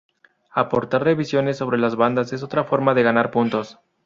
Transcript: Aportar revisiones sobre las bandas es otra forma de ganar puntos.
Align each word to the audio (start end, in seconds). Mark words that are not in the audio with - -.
Aportar 0.55 1.03
revisiones 1.03 1.57
sobre 1.59 1.77
las 1.77 1.95
bandas 1.95 2.33
es 2.33 2.41
otra 2.41 2.63
forma 2.63 2.95
de 2.95 3.03
ganar 3.03 3.29
puntos. 3.29 3.77